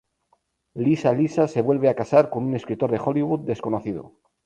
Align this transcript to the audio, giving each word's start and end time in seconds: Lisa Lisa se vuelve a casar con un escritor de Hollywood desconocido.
Lisa 0.73 1.13
Lisa 1.13 1.47
se 1.47 1.61
vuelve 1.61 1.87
a 1.87 1.93
casar 1.93 2.31
con 2.31 2.43
un 2.45 2.55
escritor 2.55 2.89
de 2.89 2.97
Hollywood 2.99 3.41
desconocido. 3.41 4.13